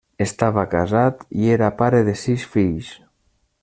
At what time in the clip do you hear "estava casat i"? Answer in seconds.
0.25-1.53